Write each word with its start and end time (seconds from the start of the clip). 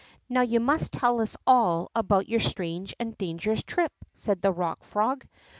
Yow 0.29 0.41
you 0.41 0.59
must 0.59 0.91
tell 0.93 1.21
us 1.21 1.37
all 1.45 1.91
about 1.93 2.27
your 2.27 2.39
strange 2.39 2.95
and 2.99 3.15
dangerous 3.19 3.61
trip," 3.61 3.91
said 4.15 4.41
the 4.41 4.51
Rock 4.51 4.83
Frog. 4.83 5.27